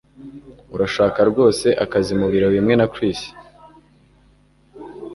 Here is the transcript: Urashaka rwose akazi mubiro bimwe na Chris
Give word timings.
Urashaka 0.75 1.19
rwose 1.29 1.67
akazi 1.83 2.13
mubiro 2.21 2.47
bimwe 2.55 2.73
na 2.79 2.87
Chris 2.93 3.19